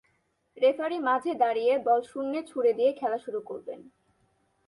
[0.57, 3.79] Referee মাঝে দাঁড়িয়ে ball শূন্যে ছুঁড়ে দিয়ে খেলা শুরু করবেন।